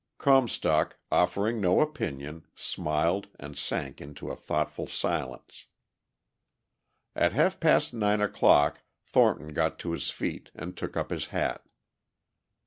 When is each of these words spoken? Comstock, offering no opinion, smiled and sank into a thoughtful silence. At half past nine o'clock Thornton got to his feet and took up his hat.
Comstock, 0.17 0.97
offering 1.11 1.61
no 1.61 1.79
opinion, 1.79 2.47
smiled 2.55 3.27
and 3.39 3.55
sank 3.55 4.01
into 4.01 4.31
a 4.31 4.35
thoughtful 4.35 4.87
silence. 4.87 5.67
At 7.15 7.33
half 7.33 7.59
past 7.59 7.93
nine 7.93 8.19
o'clock 8.19 8.81
Thornton 9.05 9.53
got 9.53 9.77
to 9.77 9.91
his 9.91 10.09
feet 10.09 10.49
and 10.55 10.75
took 10.75 10.97
up 10.97 11.11
his 11.11 11.27
hat. 11.27 11.67